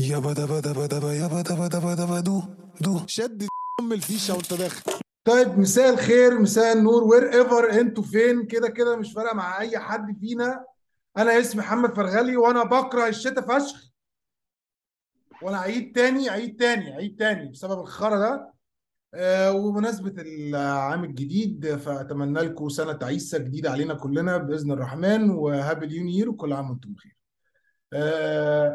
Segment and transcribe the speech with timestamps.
[0.00, 2.42] يابا دبا دبا دبا يابا دبا دبا دبا دو
[2.80, 3.00] دو.
[3.06, 3.46] شد
[3.80, 4.92] ام الفيشه وانت داخل.
[5.24, 10.16] طيب مساء الخير مساء النور wherever أنتوا فين كده كده مش فارقة مع أي حد
[10.20, 10.64] فينا.
[11.16, 13.90] أنا اسمي محمد فرغلي وأنا بكره الشتاء فشخ.
[15.42, 18.52] وأنا عيان تاني عيان تاني عيان تاني بسبب الخرا ده.
[19.14, 25.86] آه وبمناسبة العام الجديد فأتمنى لكم سنة عيسى جديدة علينا كلنا بإذن الرحمن و Happy
[25.86, 27.19] New Year وكل عام وأنتم بخير.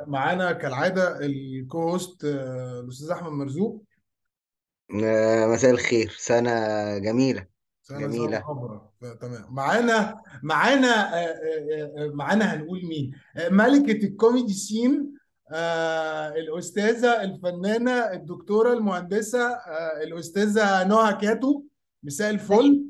[0.08, 3.84] معانا كالعادة ال co-host آه الأستاذ أحمد مرزوق.
[5.04, 6.10] آه، مساء الخير.
[6.18, 6.52] سنة
[6.98, 7.46] جميلة.
[7.82, 8.44] سنة جميلة.
[9.22, 9.46] تمام.
[9.50, 15.16] معانا معانا آه، آه، آه، معانا هنقول مين؟ آه، ملكة ال comedy scene
[15.52, 21.64] آه، الأستاذة الفنانة الدكتورة المهندسة آه، الأستاذة نهى كاتو.
[22.04, 22.86] مساء الفل.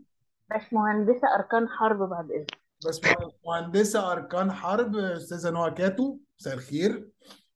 [0.55, 2.64] بس مهندسة أركان حرب بعد إذنك.
[2.85, 3.01] بس
[3.45, 7.09] مهندسة أركان حرب أستاذة نهى كاتو مساء الخير.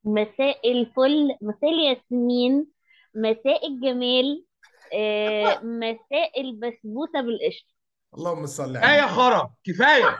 [0.03, 2.67] مساء الفل مساء الياسمين
[3.15, 4.45] مساء الجمال
[4.93, 7.73] آه، مساء البسبوسة بالقشطة.
[8.17, 10.19] اللهم صل كفاية على خرا كفاية.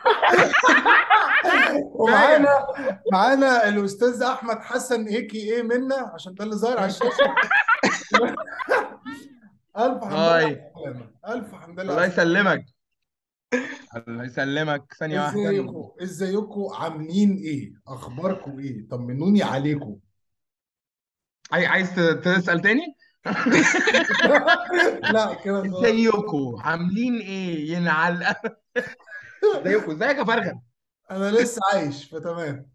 [2.00, 2.66] ومعانا
[3.12, 7.34] معانا الأستاذ أحمد حسن اي كي اي منا عشان ده اللي ظاهر على الشاشة.
[9.78, 10.70] ألف حمد لله
[11.28, 12.64] ألف حمد لله الله يسلمك.
[14.08, 14.94] الله يسلمك.
[14.98, 15.40] ثانية واحدة.
[15.50, 19.96] ازيكم ازيكم عاملين إيه؟ أخباركم إيه؟ طمنوني عليكم.
[21.52, 22.82] عاي- عايز ت- تسأل تاني؟
[25.12, 25.84] لا كده خلاص.
[25.84, 28.34] ازيكم عاملين إيه؟ ينعل.
[29.56, 30.60] ازيكم إزيك يا فرغل
[31.10, 32.66] أنا لسه عايش فتمام.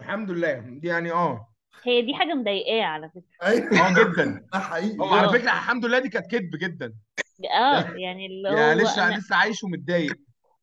[0.00, 0.52] الحمد لله.
[0.58, 1.48] دي يعني آه.
[1.84, 3.22] هي دي حاجة مضايقاه على فكرة.
[3.48, 3.86] أيوه.
[3.88, 4.46] آه جدا.
[4.52, 4.98] ده حقيقي.
[4.98, 5.32] هو على آه.
[5.32, 6.94] فكرة الحمد لله دي كانت كدب جدا.
[7.54, 10.16] آه يعني اللي يا هو لسه أنا لسه عايش ومتضايق.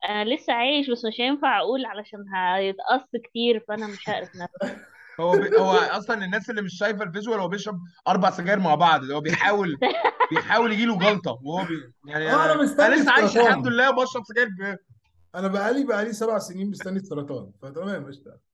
[0.09, 4.77] أنا لسه عايش بس مش هينفع أقول علشان هيتقص كتير فأنا مش هعرف نفسي
[5.19, 5.53] هو ب...
[5.53, 9.77] هو أصلا الناس اللي مش شايفة الفيجوال هو بيشرب أربع سجاير مع بعض هو بيحاول
[10.31, 11.93] بيحاول يجي له جلطه وهو بي...
[12.11, 14.77] يعني آه أنا أنا مستني لسه عايش الحمد لله وبشرب سجاير ب...
[15.35, 18.48] أنا بقالي بقالي سبع سنين مستني السرطان فتمام قشطة.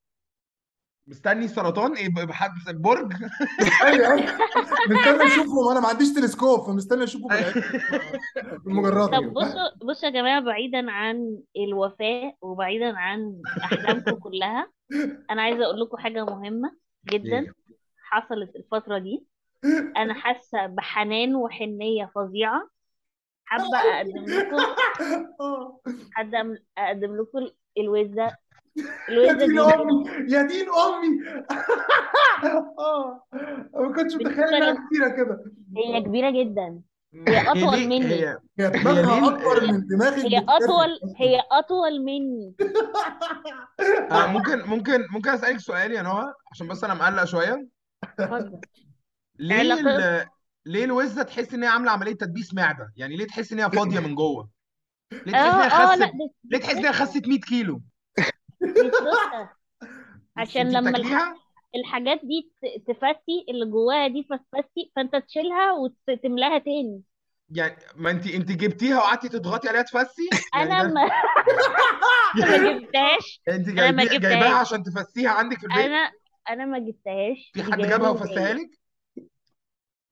[1.08, 3.14] مستني سرطان؟ إيه بحد برج؟
[3.84, 4.38] أيوه أيوه.
[4.90, 5.70] مستني أشوفهم.
[5.72, 7.28] أنا ما عنديش تلسكوب فمستني اشوفه
[8.66, 14.72] بالمجرد طب بصوا بصوا يا جماعة بعيدا عن الوفاة وبعيدا عن أحلامكم كلها
[15.32, 16.76] أنا عايزة أقول لكم حاجة مهمة
[17.10, 17.54] جدا إيه؟
[18.04, 19.26] حصلت الفترة دي.
[19.98, 22.70] أنا حاسة بحنان وحنية فظيعة.
[23.46, 24.56] حابة أقدم لكم
[25.42, 25.80] آه.
[26.12, 28.36] حابة أقدم لكم الوزة.
[29.10, 31.20] يا دين دي أمي يا دين أمي.
[32.80, 33.24] آه
[33.76, 35.44] أنا ما كنتش متخيل إنها كبيرة كده.
[35.78, 36.82] هي كبيرة جدا.
[37.28, 38.06] هي هي أطول ليه مني.
[38.06, 42.56] هي هي هي دماغها أكبر هي من دماغك هي أطول هي أطول مني.
[44.12, 47.68] آه ممكن ممكن ممكن أسألك سؤال يا نهى؟ عشان بس أنا مقلق شوية.
[48.04, 48.60] اتفضل.
[49.40, 50.26] ليه ال...
[50.66, 54.00] ليه الوزة تحس إن هي عاملة عملية تدبيس معدة؟ يعني ليه تحس إن هي فاضية
[54.08, 54.50] من جوه؟
[55.12, 56.14] ليه تحس إن هي آه آه لأ خست
[56.44, 57.82] ليه تحس إن هي خست 100 كيلو؟
[58.76, 59.50] فكرة
[60.38, 61.34] عشان لما الح...
[61.76, 65.72] الحاجات دي ت- تفتي اللي جواها دي فتفتي فانت تشيلها
[66.08, 67.02] وتملاها تاني.
[67.50, 71.06] يعني ما انت انت جبتيها وقعدتي تضغطي عليها تفسي؟ يعني أنا ده ما
[72.58, 73.42] ما جبتهاش.
[73.50, 76.12] انت أنا ما جايبي جايباها جبتهاش عشان تفسيها عندك في البيت؟ أنا
[76.50, 77.52] أنا ما جبتهاش.
[77.54, 78.70] في حد جابها وفسها لك؟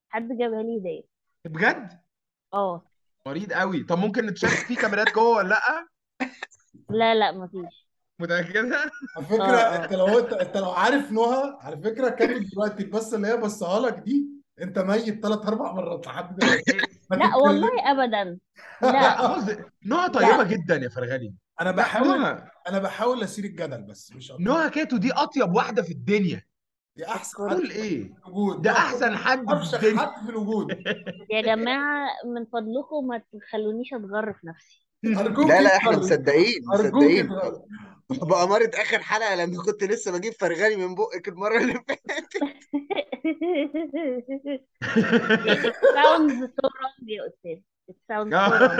[0.09, 1.03] حد جابها لي هديه
[1.45, 1.99] بجد؟
[2.53, 2.85] آه.
[3.27, 3.83] مريض قوي.
[3.83, 5.87] طب ممكن نتشاف في كاميرات جوه ولا لأ؟
[6.89, 7.82] لا لا مفيش.
[8.23, 9.83] متأكدة؟ على فكرة آه.
[9.83, 13.79] انت لو انت, انت لو عارف نهى على فكرة كانت دلوقتي البصه اللي هي بصها
[13.79, 14.27] لك دي
[14.61, 16.77] انت ميت ثلاث أربع مرات لحد دلوقتي؟
[17.11, 18.37] ما لا والله ابدا.
[18.81, 19.37] لا.
[19.85, 20.43] نهى طيبة لا.
[20.43, 22.39] جدا يا فرغلي أنا بحاول
[22.69, 24.43] أنا بحاول اسير الجدل بس مش أكتر.
[24.43, 26.41] نهى كاتو دي أطيب واحدة في الدنيا.
[26.95, 28.61] دي أحسن تقول إيه في الوجود.
[28.61, 29.99] ده دي أحسن حد في افشخ الدنيا.
[29.99, 30.71] حد في الوجود.
[31.29, 34.82] يا جماعة من فضلكم ما تخلونيش أتغر في نفسي.
[35.05, 37.29] أرجوك لا لا إحنا اتغري مصدقين أرجوك مصدقين.
[38.09, 42.33] بأمارة آخر حلقة لما كنت لسه بجيب فرغلي من بقك المرة اللي فاتت.
[45.63, 47.57] It sounds so wrong يا أستاذ.
[47.89, 48.77] It sounds so wrong.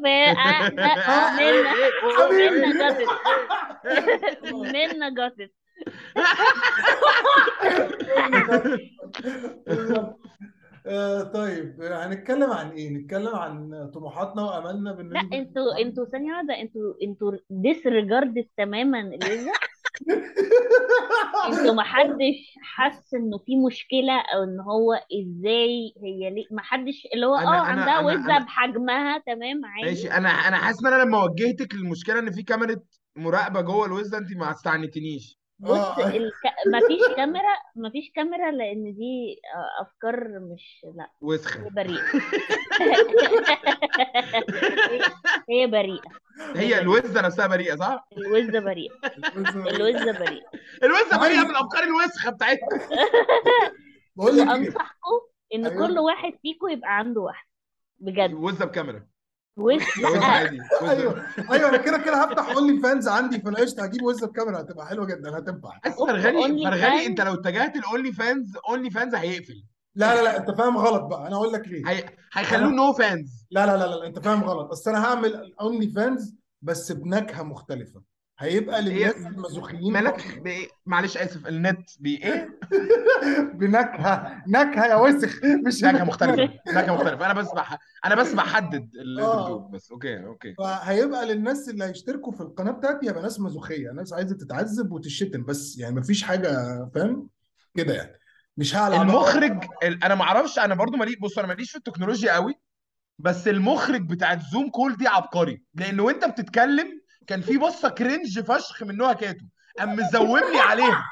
[0.04, 0.30] منا
[2.50, 3.08] منا جاتت
[4.52, 5.52] منا جاتت
[9.66, 10.29] بالظبط
[10.86, 16.60] آه طيب هنتكلم عن إيه؟ نتكلم عن طموحاتنا وأملنا لا بالنسبة أنتوا أنتوا ثانية واحدة
[16.60, 19.52] أنتوا أنتوا disregarded تماما الوزة
[21.48, 27.34] أنتوا محدش حس إنه في مشكلة أو إن هو إزاي هي ليه؟ محدش اللي هو
[27.34, 29.88] آه أنا أنا عندها أنا وزة أنا بحجمها تمام عادي.
[29.90, 30.10] ماشي.
[30.10, 32.76] أنا أنا حاسس إن أنا لما وجهتك للمشكلة إن في كاميرا
[33.16, 35.39] مراقبة جوه الوزة أنت ما استعنتنيش.
[35.60, 36.06] بص آه.
[36.08, 36.34] الك...
[36.66, 42.02] مفيش كاميرا مفيش كاميرا لأن دي آه، أفكار مش لأ هي بريئة.
[42.80, 42.94] هي
[45.50, 46.00] هي بريئة.
[46.38, 46.80] هي هي بريئة.
[46.80, 48.92] الوزة نفسها بريئة صح؟ الوزة بريئة.
[49.36, 50.44] الوزة بريئة.
[50.82, 51.22] الوزة بريئة.
[51.22, 52.68] عايز من الأفكار الوسخة بتاعتها.
[54.16, 55.20] بقول لك إيه؟ وانصحكم
[55.54, 55.86] إن أيوه.
[55.86, 57.48] كل واحد فيكم يبقى عنده واحدة
[57.98, 58.32] بجد.
[58.34, 59.06] وزة بكاميرا.
[59.60, 59.82] وش
[60.22, 64.86] عادي أيوه أيوه أنا كده كده هفتح OnlyFans عندي فأنا قشطة هجيب وزه بكاميرا هتبقى
[64.86, 65.80] حلوة جدا هتنفع.
[65.86, 69.64] بس only فرغلي أنت لو اتجهت ال OnlyFans OnlyFans هيقفل.
[69.94, 71.88] لا لا لا أنت فاهم غلط بقى أنا أقول لك ليه.
[71.88, 72.04] هي...
[72.32, 76.92] هيخلوه no fans لا لا لا لا أنت فاهم غلط اصل أنا هعمل OnlyFans بس
[76.92, 78.02] بنكهة مختلفة.
[78.40, 82.58] هيبقى للناس هي المزوخيين مالك؟ فقط بإيه؟ معلش آسف النت بايه
[83.54, 85.40] بنكهة نكهة يا وسخ.
[85.66, 86.42] مش نكهة مختلفة
[86.76, 87.26] نكهة مختلفة.
[87.26, 87.78] أنا بس بح...
[88.06, 89.90] أنا بس بحدد اللي انت بتقوله آه بس.
[89.92, 90.54] okay okay.
[90.58, 95.78] فهيبقى للناس اللي هيشتركوا في القناة بتاعتي يبقى ناس مزوخيه ناس عايزة تتعذب وتشتم بس.
[95.78, 96.50] يعني مفيش حاجة
[96.94, 97.28] فاهم؟
[97.74, 98.18] كده يعني.
[98.56, 100.04] مش هقلع بقى المخرج ال...
[100.04, 102.54] أنا ما أعرفش أنا برضو مالي بص أنا ماليش في التكنولوجيا قوي
[103.18, 105.62] بس المخرج بتاع ال Zoom call دي عبقري.
[105.74, 106.99] لأن وأنت بتتكلم
[107.30, 109.44] كان في بصة cringe فشخ من نوع كاتو.
[109.78, 111.04] قام مزومني عليها.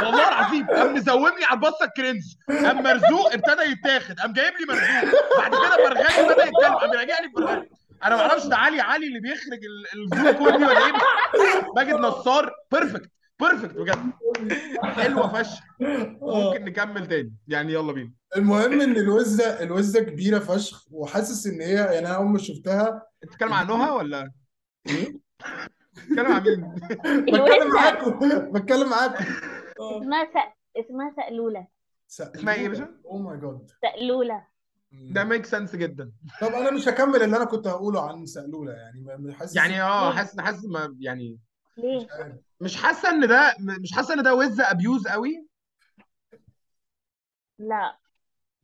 [0.00, 2.22] والله العظيم قام مزومني على البصة ال cringe.
[2.48, 4.20] قام مرزوق ابتدى يتاخد.
[4.20, 5.38] قام جايب لي مرزوق.
[5.38, 6.74] بعد كده فرغلي ابتدى يتكلم.
[6.74, 7.66] قام راجع لي
[8.04, 10.92] أنا ما أعرفش ده علي علي اللي بيخرج ال- ال Zoom دي ولا إيه؟
[11.76, 12.52] ماجد نصار.
[12.72, 13.10] perfect
[13.40, 14.12] perfect بجد.
[14.82, 15.60] حلوة فشخ.
[16.20, 17.34] ممكن نكمل تاني.
[17.48, 18.12] يعني يلا بينا.
[18.36, 23.52] المهم إن الوزة الوزة كبيرة فشخ وحاسس إن هي يعني أنا أول ما شفتها بتتكلم
[23.52, 24.30] عن نهى ولا؟
[24.88, 25.22] إيه؟
[25.94, 26.74] بتتكلم عن مين؟
[27.34, 28.18] بتكلم معاكم
[28.52, 29.24] بتكلم معاكم
[29.80, 30.36] اسمها س...
[30.76, 31.66] اسمها سقلولة
[32.10, 34.46] اسمها إيه يا سقلوله باشا؟ oh my God سقلولة
[34.92, 36.12] ده make sense جدا.
[36.40, 39.34] طب أنا مش هكمل اللي أنا كنت هقوله عن سقلوله يعني.
[39.34, 41.38] حاسس يعني آه حاسس حاسس ما يعني
[41.76, 42.06] ليه؟
[42.60, 45.46] مش حاسة إن ده مش حاسة إن ده وز abuse قوي؟
[47.58, 47.98] لا.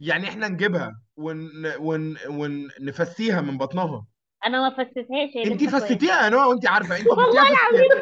[0.01, 4.07] يعني إحنا نجيبها ون ون ونفسيها من بطنها.
[4.47, 7.93] أنا ما فسيتهاش هي انت يا نوع وانت عارفة انت والله العظيم.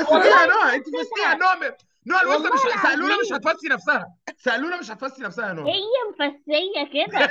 [0.00, 1.54] انت يا نوع انت فسيتيها فسيتها نوع
[2.06, 4.14] نوع والله مش سألونا مش هتفسي نفسها.
[4.38, 5.66] سألونا مش هتفسي نفسها يا نوع.
[5.66, 7.30] هي مفسية كده.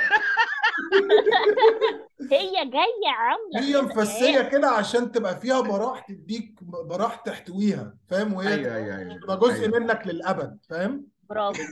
[2.32, 8.54] هي جاية عاملة هي مفسية كده عشان تبقى فيها براح تديك براح تحتويها فاهم؟ وهي
[8.54, 11.62] أيوه أيوه أيوه تبقى جزء أيوه منك للأبد فاهم؟ برافو.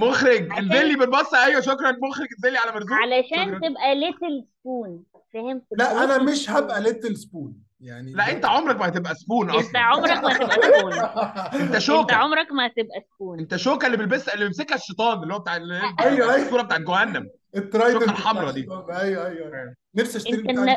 [0.00, 1.90] مخرج عشان انزل لي بالبصه أيوه شكرا.
[2.02, 2.92] مخرج انزل لي على مرزوق.
[2.98, 5.04] علشان تبقى little spoon
[5.34, 9.50] فهمت تبقى لا أنا مش هبقى little spoon يعني لا أنت عمرك ما هتبقى spoon
[9.50, 9.80] أنت أصلا.
[9.80, 10.92] عمرك ما تبقى spoon
[11.54, 12.14] أنت أنت شوكة.
[12.14, 15.80] عمرك ما تبقى spoon أنت شوكة اللي بيلبسها اللي بيمسكها الشيطان اللي هو بتاع اللي
[16.00, 16.36] أيوه أيوه.
[16.46, 17.28] الصورة بتاعت جهنم.
[17.56, 18.60] ال trident الحمراء دي.
[18.60, 19.26] أيوه أيوه.
[19.26, 20.76] أيوه نفسي أشتري انت الن...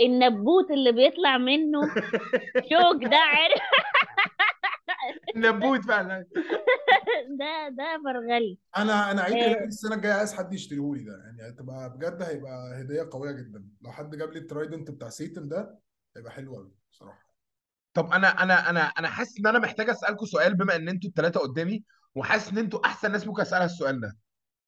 [0.00, 1.80] النبوت اللي بيطلع منه
[2.70, 3.60] شوك ده عارف؟
[5.36, 6.26] نبوت فعلا
[7.38, 11.12] ده ده فرغلي أنا أنا عيد آه، ميلادي السنة الجاية عايز حد يشتريه لي ده.
[11.12, 13.64] يعني هتبقى بجد هيبقى هدية قوية جدا.
[13.80, 15.78] لو حد جاب لي ال trident بتاع Satan ده
[16.16, 17.26] هيبقى حلو قوي بصراحة.
[17.94, 21.40] طب أنا أنا أنا أنا حاسس إن أنا محتاج اسالكم سؤال بما إن أنتوا الثلاثه
[21.40, 21.84] قدامي
[22.14, 24.16] وحاسس إن أنتوا أحسن ناس ممكن أسألها السؤال ده.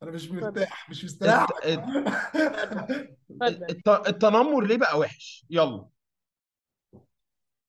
[0.03, 1.47] أنا مش مرتاح مش مستريح.
[4.07, 5.89] التنمر ليه بقى وحش؟ يلا.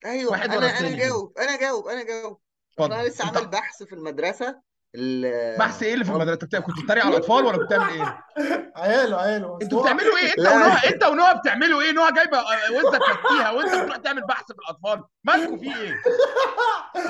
[0.04, 2.40] أيوه واحد أنا أنا جاوب أنا جاوب أنا جاوب.
[2.80, 4.60] أنا اتفضل لسه انت عامل بحث في المدرسة
[4.94, 8.24] ال- بحث إيه اللي في المدرسة؟ انت كنت بتتريق على الأطفال ولا كنت بتعمل إيه؟
[8.76, 9.58] عياله عياله.
[9.62, 12.38] أنتوا بتعملوا إيه؟ انت ونوع انت ونوع بتعملوا إيه؟ نوع جايبة
[12.72, 15.04] وزه تفتيها وأنت بتروح تعمل بحث في الأطفال.
[15.24, 15.94] مالكوا في إيه؟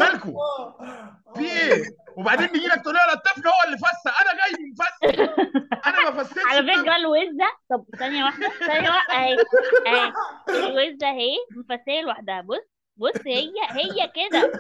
[0.01, 0.33] مالكوا؟
[1.37, 1.85] في إيه؟
[2.17, 5.33] وبعدين بيجي لك تقول لي الطفل هو اللي فسى أنا جاي مفسي
[5.87, 6.81] أنا ما فسيتش على الطفل.
[6.83, 7.49] فكرة الوزة.
[7.71, 8.49] طب ثانية واحدة.
[8.67, 9.15] ثانية واحدة.
[9.15, 9.37] أهي
[9.87, 10.13] أهي.
[10.49, 12.41] الوزة أهي مفسية لوحدها.
[12.41, 14.53] بص بص هي هي كده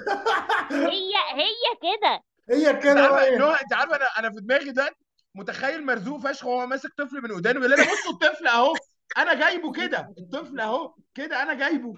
[0.70, 4.90] هي هي كده هي كده بقى انت عارفة أنا أنا في دماغي ده
[5.34, 8.74] متخيل مرزوق فشخ وهو ماسك طفل من ودانه بيقول لنا بصوا الطفل أهو
[9.18, 11.94] أنا جايبه كده الطفل أهو كده أنا جايبه.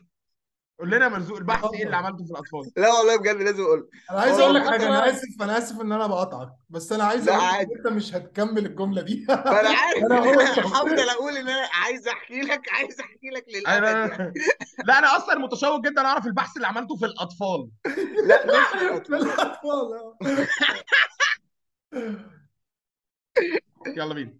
[0.78, 2.70] قول لنا يا مرزوق البحث إيه اللي عملته في الأطفال.
[2.76, 3.88] لا والله بجد لازم أقول.
[4.10, 7.28] أنا عايز أقول لك حاجة أنا آسف أنا آسف إن أنا بقطعك بس أنا عايز
[7.28, 9.26] أقول لك أنت مش هتكمل الجملة دي.
[9.30, 10.04] أنا عارف.
[10.04, 14.32] أنا هفضل أقول إن أنا عايز أحكي لك عايز أحكي لك للأبد يعني.
[14.88, 17.68] لا أنا أصلا متشوق جدا أعرف البحث اللي عملته في الأطفال.
[18.26, 18.84] لا مش في
[19.16, 19.30] الأطفال
[19.64, 20.16] آه.
[23.96, 24.34] يلا بينا.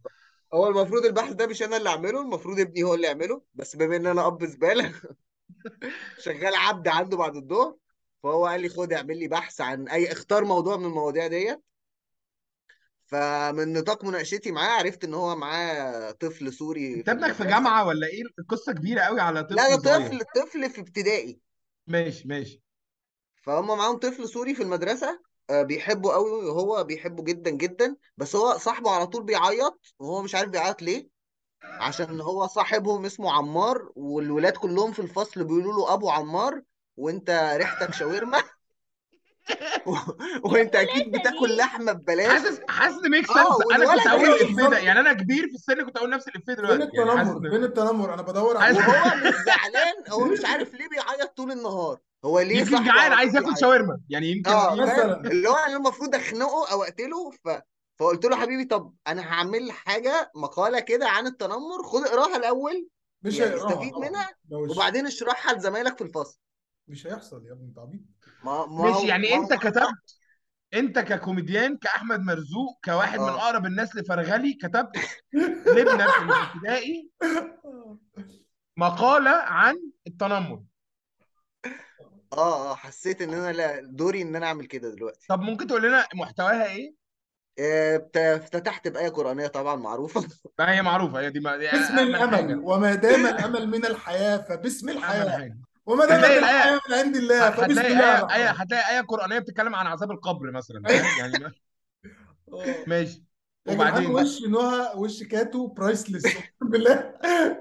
[0.54, 3.96] هو المفروض البحث ده مش أنا اللي أعمله المفروض ابني هو اللي يعمله بس بما
[3.96, 4.92] إن أنا أب زبالة.
[6.18, 7.76] شغال عبد عنده بعد الظهر
[8.22, 11.62] فهو قال لي خد اعمل لي بحث عن أي اختار موضوع من المواضيع ديت.
[13.06, 17.44] فمن نطاق مناقشتي معاه عرفت إن هو معاه طفل سوري انت في ابنك في المدرسة.
[17.44, 21.40] جامعة ولا إيه؟ القصة كبيرة قوي على لا ده طفل طفل طفل في ابتدائي.
[21.86, 22.62] ماشي ماشي.
[23.42, 27.96] فهم معاهم طفل سوري في المدرسة آه، بيحبه قوي وهو بيحبه جدا جدا.
[28.16, 31.17] بس هو صاحبه على طول بيعيط وهو مش عارف بيعيط ليه.
[31.62, 36.62] عشان هو صاحبهم اسمه عمار والولاد كلهم في الفصل بيقولوا له أبو عمار
[36.96, 38.38] وأنت ريحتك شاورما.
[39.86, 39.94] و...
[40.44, 42.28] وأنت أكيد بتاكل لحمة ببلاش.
[42.28, 44.78] حاسس حاسس ميك سنس آه أنا كنت هقول أيوه الإفيه ده.
[44.78, 47.64] يعني أنا كبير في السن كنت هقول نفس الإفيه فين دلوقتي يعني حاسس التنمر؟ فين
[47.64, 51.98] التنمر؟ أنا بدور حاسس وهو مش زعلان هو مش عارف ليه بيعيط طول النهار.
[52.24, 54.00] هو ليه يمكن صاحبه جعان على عايز ياكل شاورما.
[54.08, 55.20] يعني يمكن آه فاهم مثلا.
[55.30, 57.48] اللي هو أنا المفروض أخنقه أو أقتله ف...
[57.98, 62.88] فقلت له حبيبي طب أنا هعمل حاجة مقالة كده عن التنمر خد اقراها الأول
[63.22, 66.38] مش يعني استفيد طبعا منها وبعدين اشرحها لزمايلك في الفصل.
[66.88, 68.00] مش هيحصل يا ابني انت عبيط.
[68.44, 70.18] ما ما ماشي هو يعني ما انت هو كتبت
[70.74, 73.38] انت ككوميديان كأحمد مرزوق كواحد من آه.
[73.38, 74.96] أقرب الناس لفرغلي كتبت
[75.66, 77.10] لابنك اللي في ابتدائي
[78.76, 79.76] مقالة عن
[80.06, 80.62] التنمر.
[82.32, 85.26] آه آه حسيت إن أنا لا دوري إن أنا أعمل كده دلوقتي.
[85.28, 86.94] طب ممكن تقول لنا محتواها إيه؟
[87.60, 90.20] افتتحت بآية قرآنية طبعا معروفة.
[90.58, 91.20] ما هي معروفة.
[91.20, 92.58] هي دي ما- دي باسم امن الأمل حاجة.
[92.62, 93.84] وما دام الأمل من
[94.94, 95.30] امن الحياة.
[95.38, 95.56] حاجة.
[95.86, 99.86] وما الحياة الايه من عند الله فبسم هتلاقي الله إيه هتلاقي آية قرآنية بتتكلم عن
[99.86, 100.82] عذاب القبر مثلا.
[101.20, 101.52] يعني ما-.
[102.86, 103.24] ماشي.
[103.68, 107.14] يا جدعان وبعدين وش نهى وش كاتو؟ برايسلس أقسم بالله.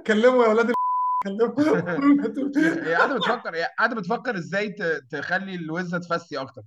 [0.08, 0.76] كلموا يا أولاد ال-
[1.24, 2.88] كلموا.
[2.88, 6.62] هي قاعدة بتفكر هي قاعدة بتفكر إزاي ت- تخلي الوزة تفسي أكتر.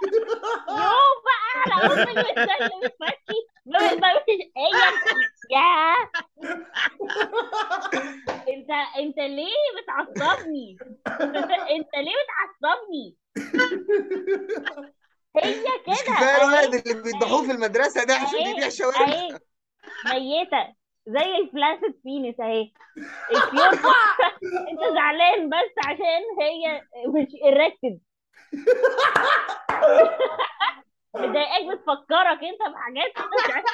[1.66, 2.22] على ام الوزة اللي
[2.88, 4.72] بتمشي ما بتمشيش هي
[5.50, 5.94] يا
[8.54, 10.76] انت انت ليه بتعصبني
[11.70, 13.16] انت ليه بتعصبني
[15.36, 18.68] هي مش كده كفاية اهي الولد اللي بيذبحوه اهي في المدرسة ده عشان اهي بيبيع
[18.68, 19.06] شاورما
[20.06, 20.74] ميتة
[21.06, 22.70] زي الفلاسد بينس اهي
[24.70, 27.98] انت زعلان بس عشان هي مش erected.
[31.16, 33.66] مضايقاك بتفكرك انت بحاجات انت مش عارف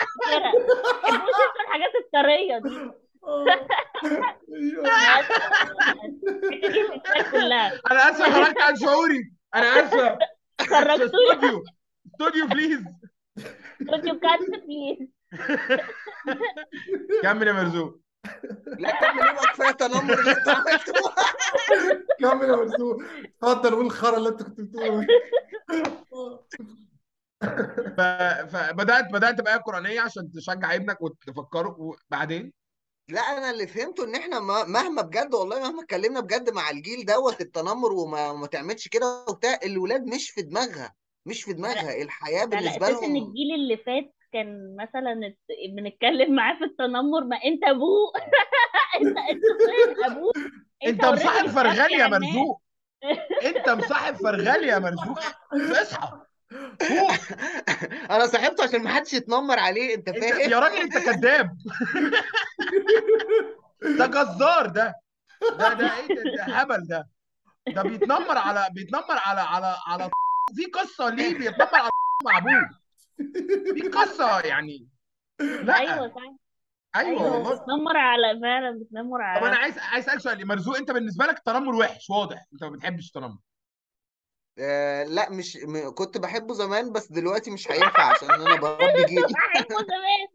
[1.03, 2.91] تحبوش أنتوا الحاجات الطرية دي.
[7.33, 7.81] كلها.
[7.91, 9.33] أنا اسف خرجت عن شعوري.
[9.55, 10.19] أنا اسف
[10.71, 11.65] خرجتوني استوديو
[12.07, 12.85] استوديو please
[13.83, 14.99] استوديو cut please
[17.23, 18.01] كمل يا مرزوق.
[18.79, 20.93] لا كمل إيه بقى كفاية تنمر اللي انت عملته.
[22.21, 23.03] كمل يا مرزوق.
[23.43, 25.07] اتفضل قول الخرا اللي انت كنت بتقوله.
[28.49, 31.77] فبدات بدأت بآية قرآنية عشان تشجع ابنك وتفكره.
[31.79, 32.53] وبعدين؟
[33.09, 37.05] لا أنا اللي فهمته إن إحنا ما- مهما بجد والله مهما اتكلمنا بجد مع الجيل
[37.05, 40.95] دوت التنمر وما ما تعملش كده وبتاع الولاد مش في دماغها
[41.27, 42.03] مش في دماغها.
[42.03, 45.35] الحياة على بالنسبة أساس إن لهم الجيل اللي فات كان مثلا
[45.77, 48.13] بنتكلم معاه في التنمر ما أنت أبوه.
[49.01, 50.33] انت أنت فين أبوه.
[50.87, 52.63] أنت مصاحب فرغلي يا مرزوق
[53.45, 55.19] أنت مصاحب فرغلي يا مرزوق
[55.83, 56.26] اصحى.
[58.11, 61.57] أنا صاحبته عشان ما حدش يتنمر عليه انت فاهم؟ يا راجل انت كذاب.
[63.99, 64.95] ده جزار ده.
[65.59, 67.09] ده ده إيه ده, ده هبل ده.
[67.75, 70.11] ده بيتنمر على بيتنمر على على على
[70.57, 71.91] في قصة ليه بيتنمر على
[72.25, 72.71] مع أبوه.
[73.75, 74.89] في قصة يعني.
[75.41, 75.79] لا.
[75.79, 76.17] أيوه صح.
[76.97, 77.55] أيوه أيوه والله.
[77.55, 79.57] بتنمر على فعلا بتنمر طب أنا على.
[79.57, 82.47] عايز عايز اسالك سؤال مرزوق أنت بالنسبة لك التنمر وحش واضح.
[82.53, 83.39] أنت ما بتحبش التنمر
[84.59, 85.91] آه لا مش م...
[85.95, 90.27] كنت بحبه زمان بس دلوقتي مش هينفع عشان أنا بربي جيل بحبه زمان.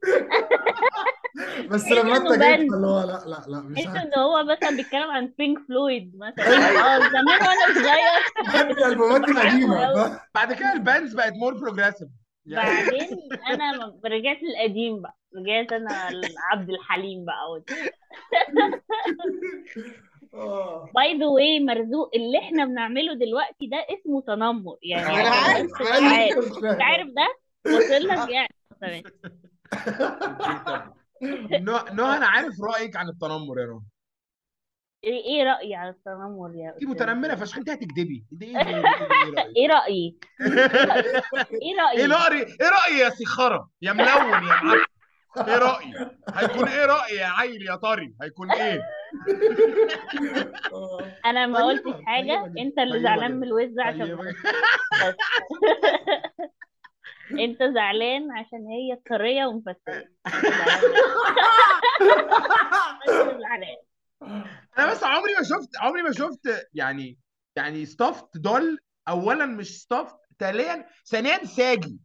[1.70, 4.02] بس لما أنت جيت اللي هو لا لا لا مش تحس عارف.
[4.02, 6.48] ان هو مثلا بيتكلم عن بينك فلويد مثلا.
[6.70, 6.82] أيوه.
[6.82, 8.22] آه زمان وأنا صغير.
[8.48, 10.20] بحب الالبومات القديمة.
[10.36, 12.08] بعد كده ال bands بقت more progressive
[12.46, 13.10] يعني بعدين
[13.48, 15.18] أنا رجعت للقديم بقى.
[15.36, 17.64] رجعت أنا لعبد الحليم بقى.
[20.34, 20.90] آه.
[20.96, 24.78] by the way مرزوق اللي إحنا بنعمله دلوقتي ده اسمه تنمر.
[24.84, 26.58] يعني أنا آه عارف أنا عارف.
[26.66, 27.08] انت عارف.
[27.08, 27.28] ده
[27.66, 28.56] وصل لك يعني.
[28.82, 29.02] تمام.
[31.62, 33.82] نهى نهى أنا عارف رأيك عن التنمر يا نهى
[35.04, 38.26] إيه إيه رأيي على التنمر يا انت أستاذ متنمرة فشخ انت هتكدبي.
[38.34, 38.84] انت إيه إيه
[39.58, 44.40] إيه رأيك؟ إيه رأيي؟ إيه رأيي؟ إيه إيه إيه رأي يا سخرة يا ملون يا
[44.40, 44.84] معفن
[45.38, 45.94] إيه رأيي؟
[46.34, 48.82] هيكون إيه رأيي يا عيل يا طري؟ هيكون إيه.
[51.26, 54.34] أنا ما قلتش جدا أنت اللي زعلان من الوزة عشان
[57.40, 58.94] أنت زعلان عشان هي
[63.10, 63.78] انت زعلان
[64.78, 67.20] أنا بس عمري ما شفت عمري ما شفت يعني
[67.56, 72.00] يعني ستافت دول اولا مش ستافت ثانيا ثانيا ساجي.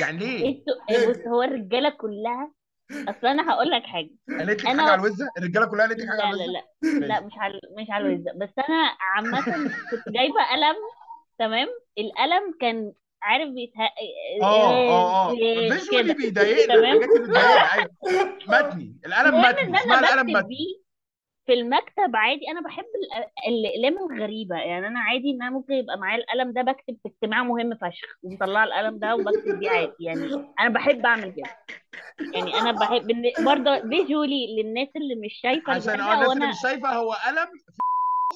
[0.00, 0.62] يعني ليه؟
[1.08, 2.52] بص هو الرجالة كلها
[3.08, 4.10] أصل أنا هقول لك حاجة.
[4.38, 6.98] قالت لك انا- حاجة على الوزه الرجالة كلها قالت لك حاجة لا على لا الوزه
[7.00, 7.20] لا لا.
[7.20, 9.40] مش على مش على الوزة بس أنا عامة
[9.90, 10.76] كنت جايبة قلم
[11.38, 11.68] تمام؟
[11.98, 13.90] القلم كان عارف بيتها
[14.42, 15.32] آه آه آه.
[15.32, 16.24] إيه فيجوالي كده.
[16.24, 17.88] بيضايقنا تمام؟ الحاجات اللي بتضايقنا أيوه
[18.68, 18.96] متني.
[19.06, 19.78] القلم متني.
[19.80, 20.81] اسمها القلم متني.
[21.46, 22.84] في المكتب عادي أنا بحب
[23.48, 27.42] الاقلام الغريبة يعني أنا عادي إن أنا ممكن يبقى معايا القلم ده بكتب في اجتماع
[27.42, 31.56] مهم فشخ ومطلعه القلم ده وبكتب بيه عادي يعني أنا بحب أعمل كده.
[32.34, 33.06] يعني أنا بحب
[33.44, 37.48] برضه فيجولي للناس اللي مش شايفة عشان الناس اللي مش شايفة هو قلم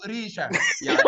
[0.06, 0.48] ريشة
[0.82, 0.98] يعني.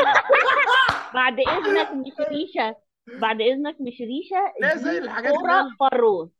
[1.14, 2.76] بعد إذنك مش ريشة
[3.20, 6.30] بعد إذنك مش ريشة لا زي الحاجات كورة هي فروه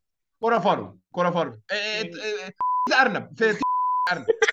[0.40, 3.60] كورة فرو كورة فرو إيه، يعني إيه، إيه، أرنب في
[4.12, 4.26] ارنب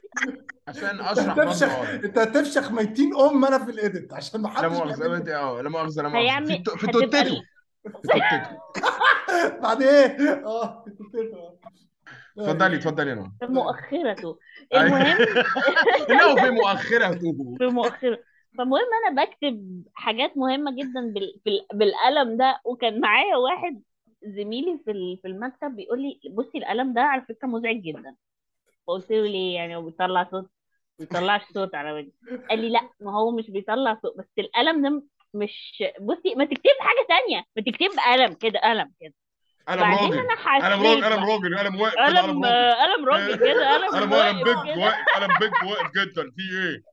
[0.67, 5.07] عشان أشرح هتفشخ انت هتفشخ ميتين أم أنا في الإيديت عشان ما لا حدش مؤاخذه
[5.07, 6.45] بيعمل أه لا مؤاخذة لا مؤاخذة.
[6.45, 6.77] في في.
[6.77, 7.41] في توتته
[9.63, 11.57] بعد إيه؟ أه بتفهم.
[12.37, 14.39] اتفضلي اتفضلي يا نور في مؤخرته.
[14.73, 14.85] أيوة.
[14.85, 15.17] المهم
[16.09, 17.55] لا في مؤخرته.
[17.57, 18.19] في مؤخرة
[18.57, 21.39] فالمهم أنا بكتب حاجات مهمة جدا بال...
[21.45, 21.65] بال...
[21.73, 23.81] بالقلم ده وكان معايا واحد
[24.23, 28.15] زميلي في ال- في المكتب بيقول لي بصي القلم ده على فكرة مزعج جدا.
[28.87, 30.49] فقلت له ليه يعني؟ هو بيطلع صوت
[30.99, 32.11] بيطلعش صوت على وجهي.
[32.49, 36.75] قال لي لا ما هو مش بيطلع صوت بس القلم ده مش بصي ما تكتب
[36.79, 39.13] حاجة تانية ما تكتب قلم كده قلم كده.
[39.67, 40.27] قلم راجل.
[40.61, 45.37] قلم راجل قلم راجل قلم واقف قلم قلم راجل كده قلم واقف بيج واقف قلم
[45.39, 46.31] بيج واقف جدا.
[46.31, 46.83] في إيه؟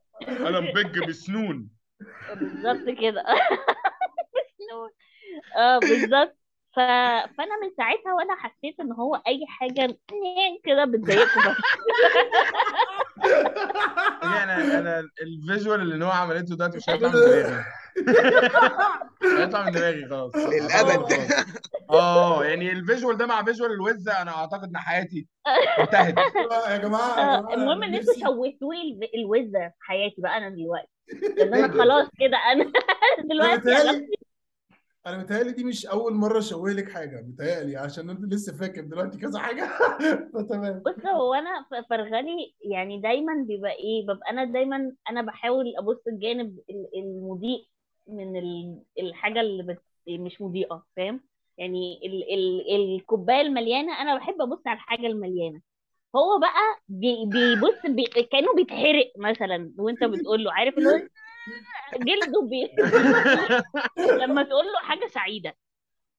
[0.45, 1.69] قلم بيج بسنون.
[2.35, 3.23] بالظبط كده.
[5.57, 6.42] آه بالظبط.
[6.75, 6.79] ف...
[7.37, 9.97] فأنا من ساعتها وأنا حسيت إن هو أي حاجة
[10.65, 11.57] كده بتضايقكم بس.
[14.23, 17.63] يعني أنا أنا ال visual اللي نوع عملته دلوقتي مش هيطلع من دماغي.
[19.23, 20.31] مش هيطلع من دماغي خلاص.
[20.71, 21.11] خلاص.
[21.89, 22.45] آه.
[22.45, 25.27] يعني ال visual ده مع visual الوزة أنا أعتقد إن حياتي
[25.79, 26.15] انتهت.
[26.17, 27.19] يا جماعة يا جماعة.
[27.19, 30.89] آه، المهم إن أنتوا شوهتوا لي الوزة في حياتي بقى أنا دلوقتي.
[31.37, 32.71] لأن أنا خلاص كده أنا
[33.29, 34.07] دلوقتي
[35.07, 39.17] أنا متهيألي دي مش أول مرة أشوه لك حاجة متهيألي عشان انت لسه فاكر دلوقتي
[39.17, 39.69] كذا حاجة.
[40.33, 40.81] فتمام.
[40.85, 46.59] بص هو أنا فرغلي يعني دايما بيبقى إيه ببقى أنا دايما أنا بحاول أبص الجانب
[46.69, 47.67] ال- المضيء
[48.07, 51.21] من ال- الحاجة اللي بت مش مضيئة فاهم؟
[51.57, 55.61] يعني ال ال الكوباية المليانة أنا بحب أبص على الحاجة المليانة.
[56.15, 61.03] هو بقى بي- بيبص بي كأنه بيتحرق مثلا وأنت بتقول له عارف اللي
[61.97, 62.69] جلده بي
[64.23, 65.55] لما تقول له حاجة سعيدة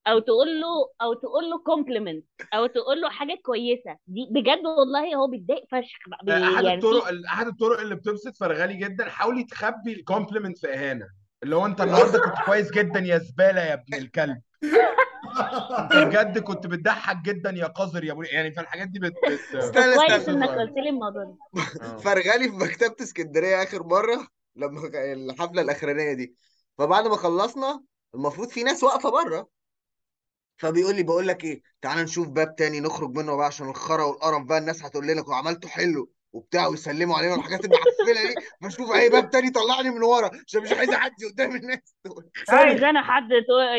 [0.06, 5.14] أو تقول له أو تقول له compliment أو تقول له حاجة كويسة دي بجد والله
[5.14, 9.44] هو بيتضايق فشخ بقى بي- أحد يعني الطرق أحد الطرق اللي بتبسط فرغالي جدا حاولي
[9.44, 11.06] تخبي ال compliment في إهانة
[11.42, 14.40] اللي هو أنت النهارده كنت كويس جدا يا زبالة يا ابن الكلب
[16.06, 19.12] بجد كنت بتضحك جدا يا قذر يا ابو يعني فالحاجات دي بت.
[19.54, 21.34] استنى كويس إنك قلت لي الموضوع ده
[21.82, 21.96] آه.
[21.98, 26.36] فرغالي في مكتبة اسكندرية آخر مرة لما الحفلة الأخرانية دي.
[26.78, 27.82] فبعد ما خلصنا
[28.14, 29.48] المفروض في ناس واقفة بره.
[30.56, 34.42] فبيقول لي بقول لك إيه تعال نشوف باب تاني نخرج منه بقى عشان الخرا والقرف
[34.42, 38.34] بقى الناس هتقول لنا وعملته حلو وبتاع ويسلموا علينا والحاجات المعفنة دي.
[38.62, 41.94] فاشوف أي باب تاني طلعني من ورا عشان مش عايز أعدي قدام الناس.
[42.04, 43.28] دول عايز أنا حد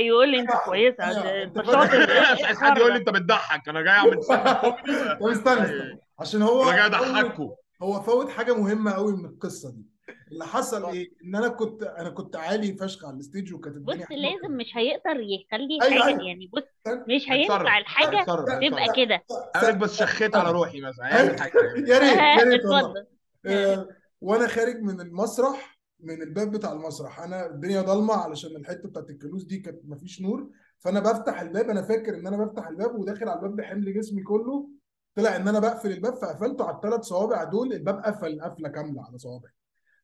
[0.08, 1.04] يقول لي أنت كويسة.
[1.04, 1.44] أيوة.
[1.44, 2.34] أنت شاطر.
[2.34, 4.20] مش عايز حد يقول لي أنت بتضحك أنا جاي أعمل
[5.22, 6.00] طب استنى استنى.
[6.20, 7.52] عشان هو أنا جاي اضحككم
[7.84, 9.95] هو فوت حاجة مهمة قوي من القصة دي.
[10.32, 13.94] اللي حصل إيه؟ إن أنا كنت أنا كنت عالي فشخ على ال stage وكانت بص
[13.94, 16.28] الدنيا حلوة لازم مش هيقدر يخلي أيوة، حاجة أيوة.
[16.28, 16.64] يعني بص.
[16.88, 18.24] مش هينفع الحاجة
[18.68, 19.24] تبقى كده.
[19.56, 21.52] أنا بس شخيت على روحي مثلا اعمل حاجة
[21.88, 22.80] يا ريت يا ريت والله.
[22.90, 23.06] اتفضل
[23.46, 23.88] آه،
[24.22, 27.20] وأنا خارج من المسرح من الباب بتاع المسرح.
[27.20, 30.50] أنا الدنيا ضلمة علشان الحتة بتاعت الكواليس دي كانت مفيش نور.
[30.80, 34.70] فأنا بفتح الباب أنا فاكر إن أنا بفتح الباب وداخل على الباب بحمل جسمي كله.
[35.16, 37.74] طلع إن أنا بقفل الباب فقفلته على الثلاث صوابع دول.
[37.74, 39.52] الباب قفل قفلة كاملة على صوابعي.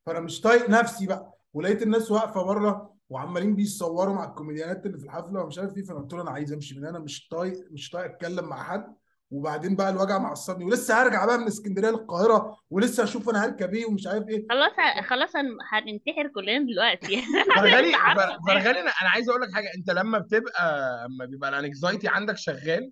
[0.06, 1.32] فانا مش طايق نفسي بقى.
[1.54, 6.00] ولقيت الناس واقفة بره وعمالين بيصوروا مع الكوميديانات اللي في الحفلة ومش عارف إيه فانا
[6.00, 8.96] قلت له أنا عايز امشي من هنا مش طايق مش طايق اتكلم مع حد.
[9.32, 13.86] وبعدين بقى الوجع معصبني ولسه هرجع بقى من اسكندرية للقاهرة ولسه أشوف أنا هركب إيه
[13.86, 14.46] ومش عارف إيه.
[14.50, 14.72] خلاص
[15.10, 17.22] خلاص هن- هننتحر كلنا دلوقتي.
[18.48, 19.68] فرغالي أنا أنا عايز أقول لك حاجة.
[19.78, 22.92] أنت لما بتبقى لما بيبقى الانكزايتي عندك شغال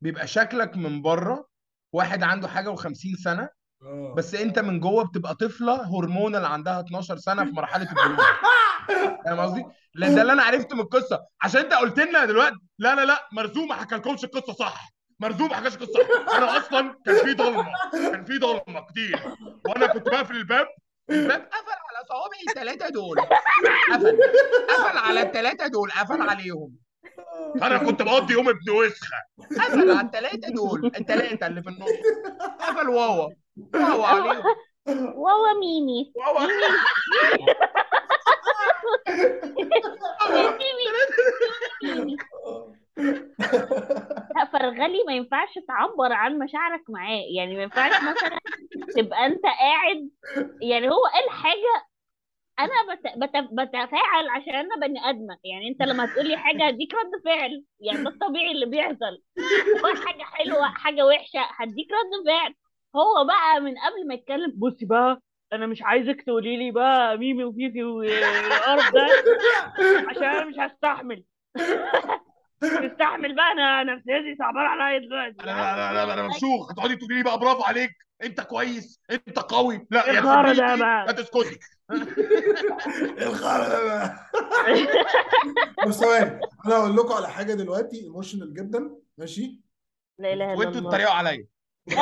[0.00, 1.46] بيبقى شكلك من بره
[1.92, 3.48] واحد عنده حاجة و50 سنة
[3.84, 4.14] آه.
[4.16, 8.24] بس أنت من جوه بتبقى طفلة هرمونال عندها 12 سنة في مرحلة البلوغ
[9.24, 11.20] فاهم قصدي؟ ده اللي أنا عرفته من القصة.
[11.42, 14.88] عشان أنت قلت لنا دلوقتي لا لا لا مرزوم ما حكالكمش القصة صح.
[15.20, 15.92] مرزوم ما حكاش القصة.
[16.26, 19.22] صح أنا أصلا كان في ضلمة كان في ضلمة كتير.
[19.68, 20.66] وأنا كنت بقفل الباب
[21.10, 23.16] الباب قفل على صوابعي الثلاثه دول.
[23.92, 24.18] قفل
[24.68, 26.83] قفل على الثلاثه دول قفل عليهم.
[27.62, 29.16] أنا كنت بقضي يوم ابن وسخة.
[29.50, 30.86] قفل على الثلاثه دول.
[30.86, 31.90] الثلاثه اللي في النص.
[32.60, 33.30] قفل واوا.
[33.74, 34.42] واوا عليهم.
[35.14, 36.12] واوا ميمي.
[36.16, 36.46] واوا.
[44.36, 47.22] لا فرغلي ما ينفعش تعبر عن مشاعرك معاه.
[47.36, 48.38] يعني ما ينفعش مثلا
[48.96, 50.10] تبقى أنت قاعد
[50.62, 51.93] يعني هو قال حاجة
[52.60, 53.06] أنا بت...
[53.16, 53.48] بت...
[53.52, 55.38] بتفاعل عشان أنا بني آدمة.
[55.44, 57.64] يعني أنت لما تقولي حاجة هديك رد فعل.
[57.80, 59.22] يعني ده الطبيعي اللي بيحصل.
[60.04, 62.54] حاجة حلوة حاجة وحشة هديك رد فعل.
[62.96, 65.20] هو بقى من قبل ما يتكلم بصي بقى
[65.52, 69.06] أنا مش عايزك تقولي لي بقى ميمي وفيفي والقرف ده
[70.08, 71.24] عشان أنا مش هستحمل.
[72.60, 75.42] تستحمل بقى أنا نفسيتي صعبان عليا دلوقتي.
[75.42, 77.90] أنا أنا أنا, أنا ممسوخ هتقعدي تقولي لي بقى برافو عليك.
[78.22, 79.00] أنت كويس.
[79.10, 79.86] أنت قوي.
[79.90, 81.04] لا يا ستي ده بقى.
[81.06, 81.58] ما تسكتي.
[83.28, 84.30] الخرا ده بقى.
[85.88, 86.40] بس ثواني.
[86.66, 88.96] أنا هقول لكم على حاجة دلوقتي emotional جدا.
[89.18, 89.62] ماشي؟
[90.18, 90.90] لا إله إلا وأنتوا الله.
[90.90, 91.46] تتريقوا عليا.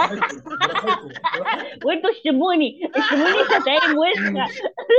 [1.85, 4.47] وأنتوا اشتموني اشتموني شتايم وسخه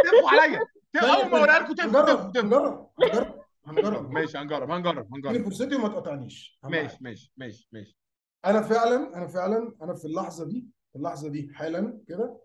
[0.06, 0.60] تفوا عليا.
[0.96, 4.12] أول ما اوريها لكم تفوا تفوا هنجرب تفوا هنجرب هنجرب هنجرب.
[4.12, 6.60] ماشي هنجرب هنجرب اديني هنجرب فرصتي وما تقطعنيش.
[6.66, 6.98] أهم ماشي.
[7.02, 7.98] ماشي ماشي ماشي.
[8.46, 12.42] أنا فعلا أنا فعلا أنا في اللحظة دي في اللحظة دي حالا كده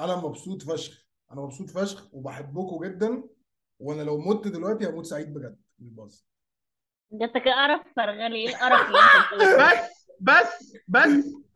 [0.00, 1.07] أنا مبسوط فشخ.
[1.32, 3.22] أنا مبسوط فشخ وبحبكم جدا
[3.78, 6.26] وأنا لو مت دلوقتي هموت سعيد بجد بالباص
[7.10, 9.88] ده انت كده قرف فرغلي إيه القرف اللي أنت بس
[10.20, 11.08] بس بس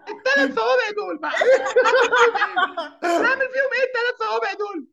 [0.08, 1.30] الثلاث صوابع دول بقى.
[3.22, 4.86] نعمل فيهم إيه الثلاث صوابع دول؟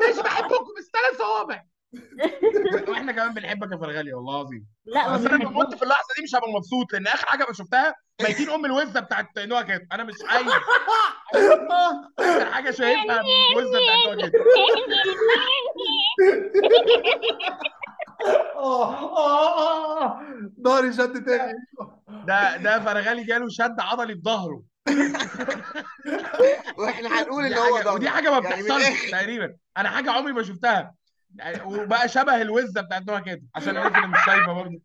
[0.00, 1.64] ماشي بحبكم بس ثلاث صوابع.
[2.88, 4.66] وإحنا كمان بنحبك يا فرغلي والله العظيم.
[4.84, 8.50] لا بس أنا مت في اللحظة دي مش هبقى مبسوط لأن آخر حاجة شفتها ميتين
[8.50, 10.46] أم الوزة بتاعت نوع كده أنا مش عايز.
[11.34, 13.20] اخر حاجة شايفها
[13.52, 14.32] الوزة بتاعت نوع كده
[18.56, 20.22] آه آه آه
[20.60, 21.52] ضهري شد تاني.
[22.26, 24.62] ده ده فرغلي جاله شد عضلي في ظهره.
[26.78, 29.10] وإحنا هنقول إن هو ضغط ودي حاجة ما يعني بتحصلش.
[29.10, 29.54] تقريبا.
[29.76, 30.94] أنا حاجة عمري ما شفتها.
[31.36, 34.80] يعني وبقى شبه الوزة بتاعت نوع كده عشان الناس اللي مش شايفة برضه.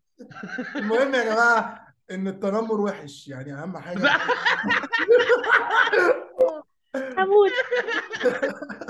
[0.76, 3.98] المهم يا جماعة إن التنمر وحش يعني أهم حاجة
[7.18, 7.50] هموت.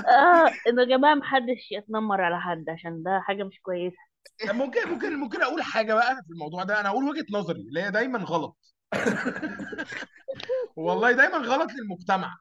[0.07, 3.97] آه إنه يا جماعة محدش يتنمر على حد عشان ده حاجة مش كويسة.
[4.45, 6.79] ممكن ممكن ممكن أقول حاجة بقى في الموضوع ده.
[6.79, 8.57] أنا أقول وجهة نظري اللي هي دايما غلط.
[10.75, 12.37] والله دايما غلط للمجتمع.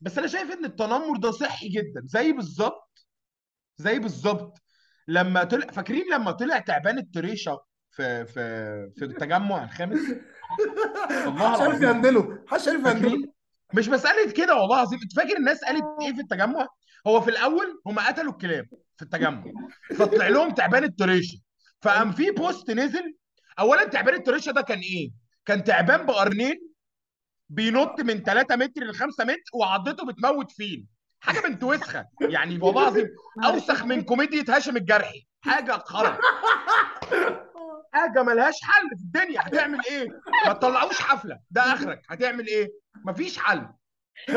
[0.00, 2.02] بس أنا شايف إن التنمر ده صحي جدا.
[2.04, 3.06] زي بالظبط
[3.76, 4.58] زي بالظبط
[5.08, 7.58] لما طلع فاكرين لما طلع تعبان الطريشه
[7.90, 10.00] في في في التجمع الخامس.
[11.26, 13.32] والله محدش عارف يهندله محدش عارف يهندله
[13.74, 14.98] مش مساله كده والله العظيم.
[15.02, 16.66] انت فاكر الناس قالت إيه في التجمع؟
[17.06, 19.44] هو في الأول هم قتلوا الكلاب في التجمع
[19.96, 21.38] فطلع لهم تعبان الطريشة
[21.82, 23.16] فقام في بوست نزل
[23.58, 25.10] اولا تعبان الطريشة ده كان إيه؟
[25.46, 26.54] كان تعبان بقرنين
[27.48, 30.86] بينط من 3 متر ل 5 متر وعضته بتموت فيل
[31.20, 33.06] حاجة بنت وسخه يعني والله العظيم
[33.44, 35.26] أوسخ من كوميديا هاشم الجرحي.
[35.40, 36.18] حاجة خرا
[37.92, 39.40] حاجة ملهاش حل في الدنيا.
[39.40, 40.08] هتعمل إيه؟
[40.46, 41.40] ما تطلعوش حفلة.
[41.50, 42.02] ده آخرك.
[42.08, 42.72] هتعمل إيه؟
[43.04, 43.68] مفيش حل.
[44.28, 44.36] ف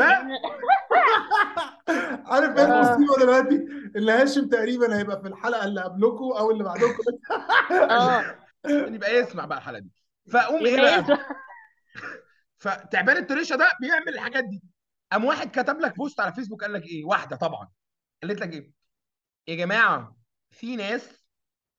[2.30, 3.54] عارف إيه المصيبة دلوقتي؟
[3.96, 7.02] اللي هاشم تقريبا هيبقى في الحلقة اللي قبلكم أو اللي بعدكم.
[7.90, 8.38] آه.
[8.66, 9.90] يبقى يسمع بقى الحلقة دي.
[10.32, 11.18] فقوم إيه بقى.
[12.58, 14.62] فتعبان الطريشه ده بيعمل الحاجات دي.
[15.12, 17.68] قام واحد كتب لك بوست على فيسبوك قال لك إيه؟ واحدة طبعا.
[18.22, 18.70] قالت لك إيه؟
[19.48, 20.16] يا جماعة
[20.50, 21.23] في ناس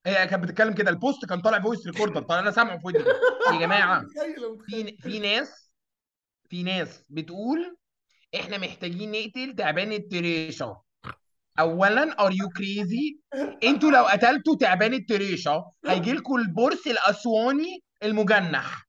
[0.05, 3.03] هي كانت بتتكلم كده البوست كان طالع voice recorder طالع أنا سامعه في ودني.
[3.53, 4.03] يا جماعة
[4.67, 5.71] في في ناس
[6.49, 7.77] في ناس بتقول
[8.35, 10.81] إحنا محتاجين نقتل تعبان الطريشه
[11.59, 13.19] اولا are you crazy
[13.63, 18.85] أنتوا لو قتلتوا تعبان الطريشه هيجي لكم البرص الأسواني المجنح.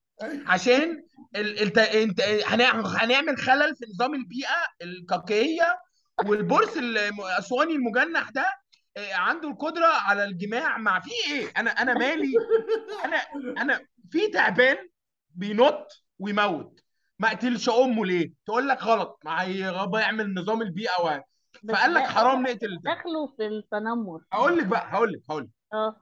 [0.47, 1.03] عشان
[1.37, 1.63] ال...
[1.63, 1.79] الت...
[1.79, 2.21] انت...
[2.21, 2.87] هنعمل...
[2.87, 5.79] هنعمل خلل في نظام البيئة الكاكائيه
[6.27, 8.47] والبورس الأسواني المجنح ده
[8.99, 12.33] عنده القدرة على الجماع مع في إيه؟ أنا أنا مالي؟
[13.05, 13.17] أنا
[13.63, 13.81] أنا
[14.11, 14.77] في تعبان
[15.31, 16.81] بينط ويموت.
[17.19, 19.21] ما قتلش أمه ليه؟ تقول لك غلط.
[19.25, 21.21] ما هي- بيعمل نظام البيئة و...
[21.63, 22.95] بس فقال لك حرام نقتل ده.
[22.95, 24.21] دخلوا في التنمر.
[24.33, 25.51] هقول لك بقى هقول لك هقول لك.
[25.73, 25.97] آه.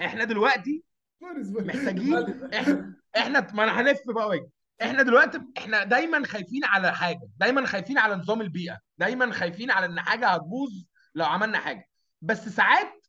[0.00, 0.84] إحنا دلوقتي
[1.22, 4.46] محتاجين محتاجين إحنا إحنا ما أنا هلف بقى واجي
[4.82, 7.28] إحنا دلوقتي إحنا دايما خايفين على حاجة.
[7.36, 8.78] دايما خايفين على نظام البيئة.
[8.98, 10.70] دايما خايفين على إن حاجة هتبوظ
[11.14, 11.88] لو عملنا حاجة.
[12.22, 13.06] بس ساعات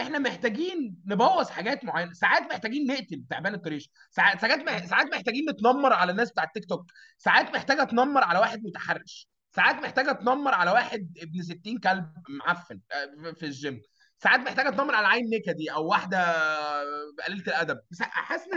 [0.00, 2.12] إحنا محتاجين نبوظ حاجات معينة.
[2.12, 6.90] ساعات محتاجين نقتل تعبان الطريش ساعات ساعات ساعات محتاجين نتنمر على الناس بتاع التيك توك.
[7.18, 9.28] ساعات محتاجة اتنمر على واحد متحرش.
[9.56, 13.82] ساعات محتاجة اتنمر على واحد ابن 60 كلب معفن آه، في الجيم.
[14.18, 16.18] ساعات محتاجة اتنمر على عين نكدي أو واحدة
[17.26, 17.80] قليلة الأدب.
[18.00, 18.48] حاسس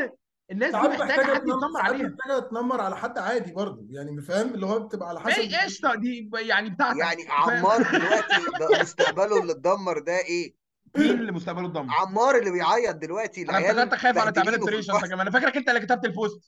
[0.53, 2.07] الناس دي محتاجة حد تنمر يتنمر عليها.
[2.07, 5.95] محتاجة تنمر على حد عادي برضه يعني فاهم؟ اللي هو بتبقى على حسب إيه قشطه
[5.95, 6.99] دي يعني بتاعتك.
[6.99, 10.55] يعني عمار دلوقتي مستقبله اللي اتدمر ده إيه؟
[10.97, 15.05] مين اللي مستقبله اتدمر؟ عمار اللي بيعيط دلوقتي أنا افتكرتك خايف على تعبان الطريشة انت
[15.05, 16.39] كمان أنا فاكرك أنت اللي كتبت البوست.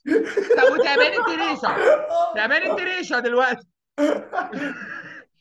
[0.56, 1.76] طب وتعبان الطريشة؟
[2.34, 3.66] تعبان الطريشة دلوقتي.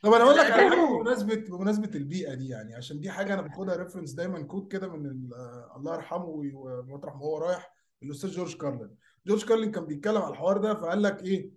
[0.01, 0.53] طب أنا أقول لك
[0.99, 5.05] بمناسبة بمناسبة البيئة دي يعني عشان دي حاجة أنا باخدها reference دايما quote كده من
[5.05, 5.29] ال-
[5.77, 7.74] الله يرحمه ومطرح ما هو رايح.
[8.05, 8.89] الأستاذ جورج كارلين.
[9.27, 11.49] جورج كارلين كان بيتكلم على الحوار ده فقال لك إيه؟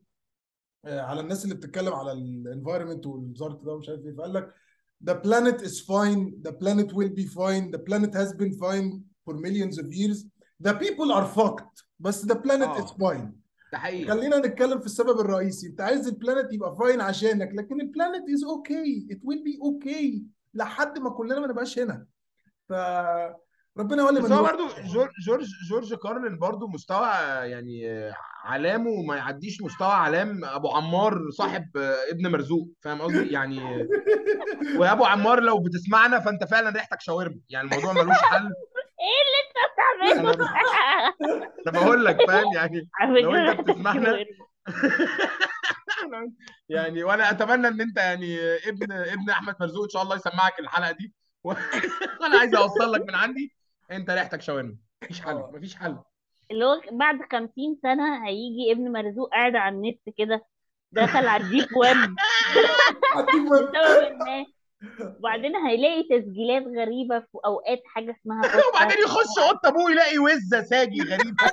[0.84, 4.14] آه، على الناس اللي بتتكلم على ال environment والوزاره ده ومش عارف إيه.
[4.14, 4.54] فقال لك
[5.10, 6.32] the planet is fine.
[6.48, 7.70] The planet will be fine.
[7.70, 10.24] The planet has been fine for millions of years.
[10.66, 12.86] The people are fucked بس the planet آه.
[12.86, 13.28] is fine.
[13.72, 14.08] ده حقيقي.
[14.10, 15.66] خلينا نتكلم في السبب الرئيسي.
[15.66, 19.58] أنت عايز ال planet يبقى fine عشانك لكن ال planet is okay it will be
[19.62, 22.06] okay لحد ما كلنا ما نبقاش هنا.
[22.68, 22.72] ف
[23.78, 24.42] ربنا يولي بس من هو.
[24.42, 27.06] برضو جورج جورج جورج كارلين برضو مستوى
[27.42, 28.10] يعني
[28.44, 31.64] علامه ما يعديش مستوى علام أبو عمار صاحب
[32.10, 33.60] ابن مرزوق فاهم قصدي؟ يعني
[34.78, 38.52] ويا ابو عمار لو بتسمعنا فأنت فعلا ريحتك شاورما يعني الموضوع ملوش حل.
[39.00, 39.58] إيه اللي أنت
[40.18, 41.14] بتعمله؟ أنا
[41.68, 42.88] أنا بقول لك فاهم؟ يعني
[43.22, 44.18] لو أنت بتسمعنا
[46.68, 48.38] يعني وأنا أتمنى إن أنت يعني
[48.68, 51.14] ابن ابن أحمد مرزوق إن شاء الله يسمعك الحلقة دي.
[51.44, 53.57] وأنا عايز أوصل لك من عندي
[53.90, 54.76] انت ريحتك شاورما.
[55.02, 55.96] مفيش حل مفيش حل.
[56.50, 57.48] اللي هو بعد 50
[57.82, 60.44] سنة هيجي ابن مرزوق قاعد على النت كده
[60.92, 61.96] دخل على الديب ويب.
[63.52, 64.46] بسبب
[65.18, 71.02] وبعدين هيلاقي تسجيلات غريبة في أوقات حاجة اسمها وبعدين يخش أوضة أبوه يلاقي وزة ساجي
[71.02, 71.36] غريب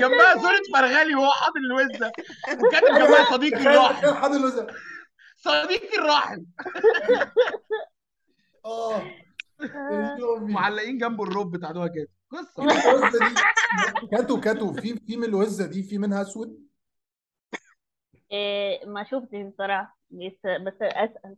[0.00, 2.12] جنبها صورة فرغلي وهو حاضن الوزة.
[2.58, 4.66] وكاتب جنبها صديقي تخيل الراحل تخيل حد اللي
[5.44, 6.46] صديقي الراحل.
[8.64, 9.02] آه.
[10.18, 10.52] يومي.
[10.52, 12.08] معلقين جنبه الروب بتاع دوها كده.
[12.30, 12.66] قصة.
[14.12, 16.64] كاتو كاتو في في من الوزة دي في منها أسود؟
[18.32, 19.98] إيه ما شفتش بصراحة.
[20.10, 21.36] بس بس أسأل.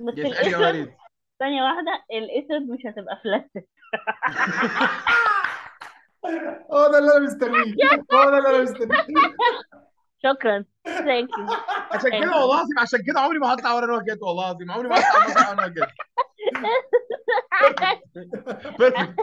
[0.00, 0.94] بس يسأل يا الأسود وليد.
[1.38, 3.62] ثانية واحدة الأسود مش هتبقى فلاتة
[6.72, 7.74] هو ده اللي أنا مستنيه.
[8.14, 9.06] هو ده اللي أنا مستنيه.
[10.24, 10.64] شكرا.
[10.86, 11.46] ثانك يو
[11.92, 14.70] عشان كده والله العظيم عشان كده عمري ما هطلع ورا نوع كده والله العظيم.
[14.70, 15.86] عمري ما هطلع ورا نوع كده
[18.78, 19.14] بيرفكت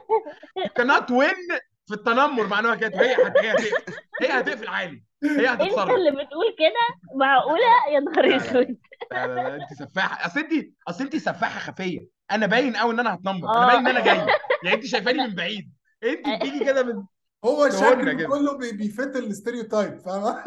[0.75, 1.33] كانت وين
[1.87, 3.75] في التنمر مع نوع كده هي هت- هي هتقفل.
[4.21, 5.03] هي هتقفل عادي.
[5.23, 5.95] هي انت هتتصرف.
[5.95, 8.35] اللي بتقول كده؟ معقولة؟ يا نهار.
[8.37, 8.77] أسود.
[9.11, 10.25] لا لا انت سفاحة.
[10.25, 10.51] أصل انت
[10.87, 12.07] أصل انت سفاحة خفية.
[12.31, 13.49] أنا باين قوي إن أنا هتنمر.
[13.49, 13.67] أنا آه.
[13.67, 14.17] باين إن أنا جاي.
[14.63, 15.71] يعني انت شايفاني من بعيد.
[16.03, 17.03] انت بتيجي كده من
[17.45, 18.27] هو شكله كده.
[18.27, 20.43] كله بي- بيفت ال stereotype فاهمة؟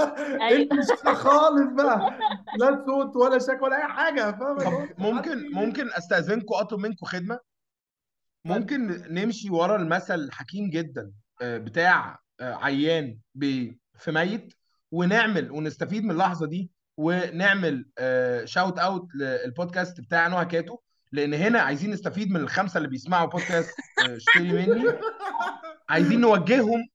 [0.46, 0.62] أيوة.
[0.62, 2.18] انت مش كده خالص بقى
[2.59, 7.07] لا صوت ولا شكل ولا أي حاجة فاهمة؟ طب هو ممكن ممكن أستأذنكم أطلب منكم
[7.07, 7.38] خدمة
[8.44, 13.76] ممكن نمشي ورا المثل الحكيم جدا آه، بتاع آه، عيان في
[14.09, 14.55] ميت
[14.92, 17.87] ونعمل ونستفيد من اللحظة دي ونعمل
[18.44, 20.79] shout out للبودكاست بتاع نوع كاتو
[21.12, 23.75] لأن هنا عايزين نستفيد من الخمسة اللي بيسمعوا بودكاست
[24.09, 24.92] آه، اشتري مني
[25.88, 26.88] عايزين نوجههم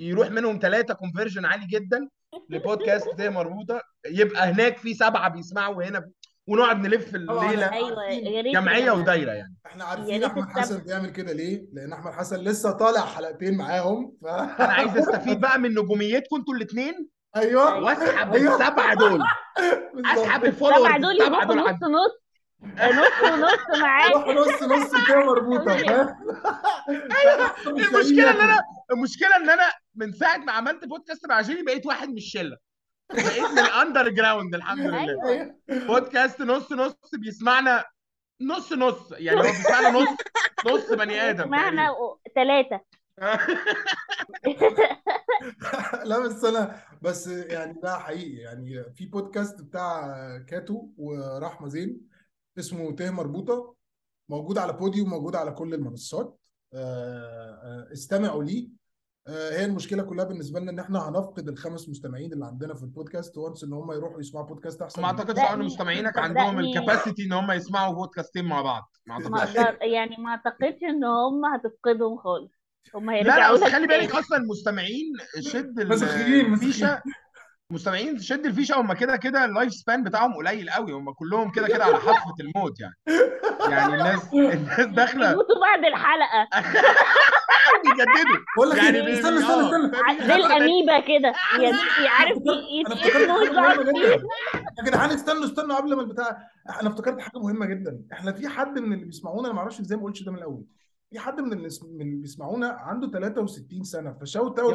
[0.00, 2.08] يروح منهم ثلاثة conversion عالي جدا
[2.50, 3.80] لبودكاست ده مربوطه
[4.10, 6.10] يبقى هناك في سبعة بيسمعوا وهنا
[6.46, 8.90] ونقعد نلف الليلة أيوه يا ريت جمعية.
[8.90, 10.48] ودايرة يعني إحنا عارفين أحمد.
[10.48, 14.26] حسن بيعمل كده ليه؟ لأن أحمد حسن لسه طالع حلقتين معاهم ف...
[14.26, 18.54] أنا عايز أستفيد بقى من نجوميتكم أنتوا الاثنين أيوه وأسحب أيوة.
[18.60, 19.20] السبعة دول.
[20.14, 22.27] أسحب ال followers السبعة دول السبعه يروحوا دول نص عندي نص
[22.62, 24.12] نص ونص معاك.
[24.12, 26.16] روح نص نص كده مربوطة فاهم؟
[27.68, 32.08] المشكلة إن أنا المشكلة إن أنا من ساعة ما عملت بودكاست مع جيني بقيت واحد
[32.08, 32.56] من الشله
[33.12, 35.28] بقيت من ال underground الحمد لله.
[35.28, 35.54] أيوه.
[35.68, 37.84] بودكاست نص نص بيسمعنا
[38.40, 39.12] نص نص.
[39.12, 40.08] يعني هو بيسمعنا نص
[40.66, 41.88] نص بني آدم معنا
[42.34, 42.80] ثلاثة
[46.04, 48.36] لا بس أنا بس يعني ده حقيقي.
[48.36, 50.14] يعني في بودكاست بتاع
[50.48, 52.08] كاتو ورحمة زين.
[52.58, 53.74] اسمه ته مربوطة
[54.28, 56.38] موجود على بوديوم موجود على كل المنصات.
[56.74, 56.78] آه،
[57.62, 58.68] آه، استمعوا ليه.
[59.26, 63.38] آه، هي المشكلة كلها بالنسبة لنا إن إحنا هنفقد الخمس مستمعين اللي عندنا في البودكاست
[63.38, 66.58] وانس إن هم يروحوا يسمعوا بودكاست أحسن ما أعتقدش إن مستمعينك عندهم.
[66.58, 68.92] الكباسيتي إن هم يسمعوا بودكاستين مع بعض.
[69.06, 69.54] ما أعتقدش.
[69.80, 72.52] يعني ما أعتقدش إن هم هتفقدهم خالص.
[72.94, 74.14] هم لا لا هيرجعوا بس لك خلي بالك.
[74.14, 77.02] أصلا المستمعين شد الفيشة.
[77.78, 81.84] مستمعين شد الفيشه هم كده كده اللايف سبان بتاعهم قليل قوي هم كلهم كده كده
[81.84, 82.94] على حافه الموت يعني.
[83.70, 86.48] يعني الناس الناس داخلة يموتوا بعد الحلقة.
[87.84, 88.44] بيجددوا.
[88.56, 89.66] بقول لك يعني يعني استنى استنى.
[89.66, 90.26] استنى.
[90.26, 91.32] زي الأميبا كده.
[91.62, 94.26] يعني عارف ويطلعوا مهمة كتير جدا.
[94.78, 96.50] يا جدعان استنوا استنوا قبل ما البتاع.
[96.80, 98.00] أنا افتكرت حاجة مهمة جدا.
[98.12, 100.64] إحنا في حد من اللي بيسمعونا أنا ما أعرفش إزاي ما قلتش ده من الأول.
[101.10, 101.68] في حد من اللي
[102.16, 104.12] بيسمعونا عنده 63 سنة.
[104.20, 104.74] فشوت أوت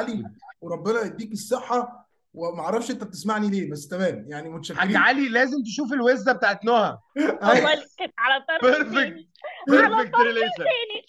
[0.00, 0.24] علي
[0.60, 2.09] وربنا يديك الصحة.
[2.34, 6.64] وما أعرفش انت بتسمعني ليه بس تمام يعني حاج متشكرين علي لازم تشوف الوزة بتاعت
[6.64, 6.98] نهى.
[7.16, 9.30] والله كانت على طرف بيرفكت تاني
[9.68, 11.04] بيرفكت ريليشن تاني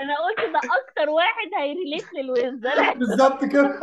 [0.00, 2.94] أنا قلت ده أكتر واحد هيريليت للويز ده لا.
[2.94, 3.80] بالظبط كده.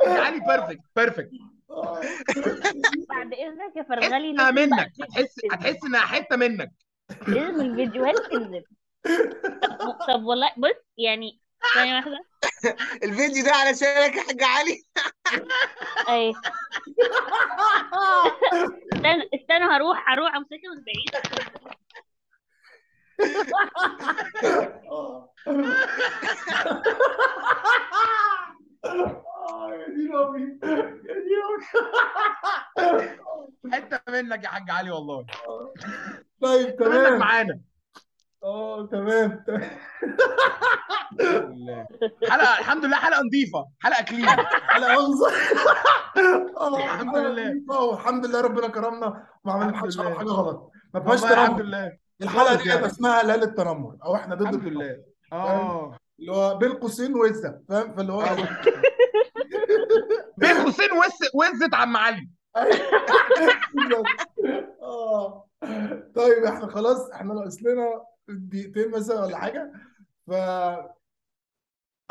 [0.00, 1.30] حاج علي perfect perfect
[3.08, 4.92] بعد إذنك يا فرغلي منك.
[5.00, 6.70] هتحس هتحس إنها حتة منك.
[7.28, 8.62] لازم الفيديوهات تنزل
[10.08, 11.40] طب, والله بص يعني
[11.74, 12.18] ثانية واحدة.
[13.04, 14.82] الفيديو ده علشانك يا حاج علي
[16.08, 16.34] أي.
[18.94, 21.10] استنى استنى هروح هروح أمسكها من بعيد.
[33.72, 35.26] حتة منك يا حاج علي والله.
[36.42, 37.60] طيب منك تمام معانا.
[38.44, 39.70] آه تمام تمام.
[42.30, 43.66] حلقه الحمد لله حلقة نظيفة.
[43.80, 44.28] حلقة كلين
[44.68, 45.32] على مؤاخذة
[46.60, 47.52] آه الحمد لله.
[47.94, 49.26] الحمد لله ربنا كرمنا.
[49.44, 50.70] وما عملناش الحمد حاجة غلط.
[50.94, 51.92] ما فيهاش الحمد لله.
[52.22, 52.86] الحلقة دي يعني.
[52.86, 54.96] اسمها ليلة التنمر أو إحنا ضد الحمد لله.
[55.32, 55.96] آه.
[56.20, 58.24] اللي هو بين قوسين وزة فاهم؟ فاللي هو
[60.38, 62.28] بين قوسين وز وزة عم علي.
[63.74, 64.06] بالظبط.
[64.82, 65.44] آه.
[66.14, 69.72] طيب إحنا خلاص إحنا ناقص لنا دقيقتين مثلا ولا حاجة.
[70.26, 70.32] ف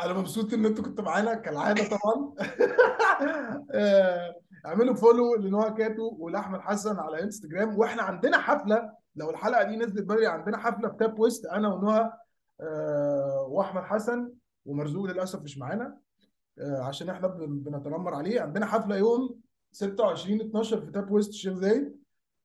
[0.00, 2.34] أنا مبسوط ان أنتوا كنتوا معانا كالعاده طبعا.
[3.74, 4.34] آه،
[4.66, 10.02] اعملوا follow لنوع كاتو ولاحمد حسن على انستجرام وإحنا عندنا حفلة لو الحلقة دي نزلت
[10.02, 12.12] بدري عندنا حفلة في تاب ويست أنا ونهى
[12.60, 14.32] آه، واحمد حسن
[14.66, 15.98] ومرزوق للأسف مش معانا
[16.58, 18.40] آه، عشان إحنا بن- بنتنمر عليه.
[18.40, 19.40] عندنا حفلة يوم
[19.72, 21.96] 26 12 في تاب ويست الشيخ زايد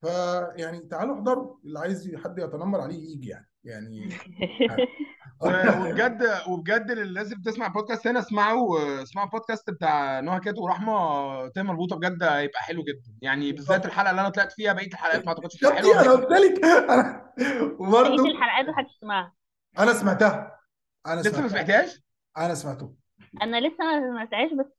[0.02, 3.48] فيعني تعالوا احضروا اللي عايز حد يتنمر عليه يجي يعني.
[3.64, 4.10] يعني و-
[5.46, 11.70] وبجد وبجد للناس اللي بتسمع البودكاست هنا اسمعوا اسمعوا البودكاست بتاع نهى كاتو ورحمة تامر
[11.72, 13.18] مربوطه بجد هيبقى حلو جدا.
[13.22, 16.16] يعني بالذات الحلقة اللي أنا طلعت فيها بقية الحلقات ما أعتقدش تبقى شفتي أنا حلوة
[16.16, 16.66] قلت لك.
[16.66, 19.34] أنا بقية وبرضه الحلقات هتسمعها
[19.80, 20.60] أنا سمعتها.
[21.08, 21.66] أنا لسه ما سمعتها.
[21.66, 22.02] سمعتهاش؟
[22.38, 22.94] أنا سمعته.
[23.42, 24.74] أنا لسه ما سمعتهاش بس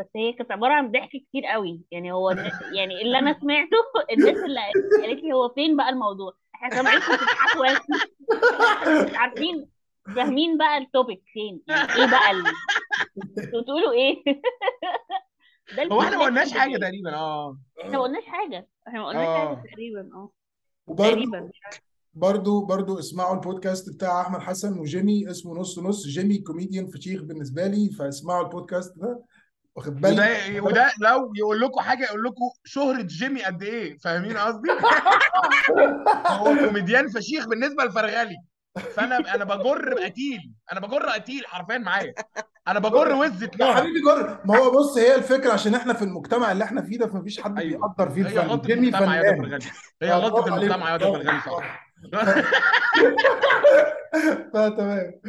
[0.00, 1.82] بس هي كانت عبارة عن ضحك كتير قوي.
[1.90, 2.30] يعني هو
[2.78, 3.76] يعني اللي أنا سمعته
[4.12, 4.60] الناس اللي
[5.02, 7.66] قالت لي هو فين بقى الموضوع؟ إحنا سامعينكم بتضحكوا
[9.04, 9.73] مش عارفين.
[10.16, 12.44] فاهمين بقى التوبيك فين يعني إيه بقى ال...
[13.44, 14.24] أنتوا بتقولوا إيه؟
[15.76, 16.76] ده هو إحنا ما قلناش حاجة.
[16.76, 17.14] تقريبا.
[17.14, 17.58] آه.
[17.80, 18.68] إحنا ما قلناش حاجة.
[18.88, 20.30] إحنا ما قلناش حاجة تقريبا آه.
[20.96, 21.50] تقريبا.
[22.14, 27.66] برضو برضو اسمعوا البودكاست بتاع أحمد حسن وجيمي اسمه نص نص جيمي كوميديان فشيخ بالنسبة
[27.66, 29.24] لي فاسمعوا البودكاست ده.
[29.76, 34.36] واخد بالك؟ وده وده لو يقول لكم حاجة يقول لكم شهرة جيمي قد إيه فاهمين
[34.36, 34.68] قصدي؟
[36.40, 38.36] هو كوميديان فشيخ بالنسبة لفرغلي
[38.78, 42.14] فانا أنا بجر قتيل أنا بجر قتيل حرفيا معايا.
[42.68, 44.40] أنا بجر وزة يا حبيبي جر.
[44.44, 47.58] ما هو بص هي الفكرة عشان إحنا في المجتمع اللي إحنا فيه ده فمفيش حد
[47.58, 47.88] أيوه.
[47.88, 48.38] بيقدر فيه هي الفن.
[48.48, 49.60] غلطة جيمي المجتمع يا ده فنان.
[50.02, 51.84] هي آه، غلطه المجتمع يا صح.
[52.12, 52.34] صح
[54.54, 55.20] فتمام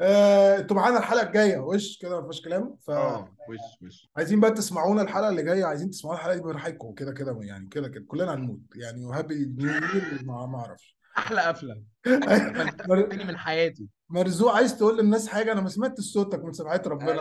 [0.00, 1.58] آه، أنتوا معانا الحلقة الجاية.
[1.58, 4.10] وش كده ما فيش كلام؟ آه وش وش.
[4.16, 5.64] فعايزين بقى تسمعونا الحلقة اللي جاية.
[5.64, 6.94] عايزين تسمعونا الحلقة دي براحتكم.
[6.94, 8.04] كده كده يعني كده كده.
[8.08, 8.60] كلنا هنموت.
[8.74, 9.72] يعني وهابي نيو
[10.24, 10.97] ما أعرفش.
[11.18, 11.82] أحلى قفلة.
[12.88, 13.88] مر- تاني من حياتي.
[14.10, 17.12] مرزوق عايز تقول للناس حاجة؟ أنا ما سمعتش صوتك من سمعت ربنا.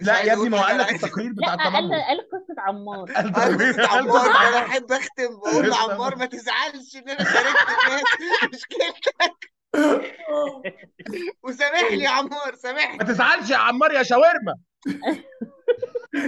[0.00, 3.12] لا يا ابني ما هو قال لك التقرير بتاع قال التنمر قال قصة عمار.
[3.12, 4.18] قال قال قال عمار.
[4.18, 8.04] قصة أنا احب أختم بقول لعمار ما تزعلش إن أنا شاركت الناس
[8.54, 9.50] مشكلتك
[11.44, 14.54] وسامحني يا عمار ما سامحني تزعلش يا عمار يا شاورما.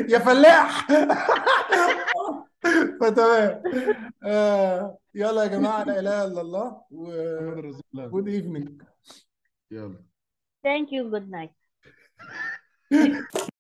[0.09, 0.87] يا فلاح.
[3.01, 3.63] فتمام.
[4.25, 8.69] آه يلا يا جماعة لا إله إلا الله و محمد رسول الله good evening.
[9.71, 9.99] يلا.
[10.65, 11.11] Thank you.
[11.11, 11.53] Good night.